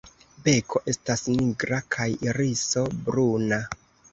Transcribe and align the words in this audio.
Beko 0.45 0.81
estas 0.93 1.23
nigra 1.35 1.81
kaj 1.97 2.09
iriso 2.33 2.87
bruna. 3.07 3.63